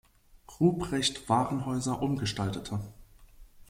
[0.59, 2.79] Rupprecht“-Warenhäuser umgestaltete.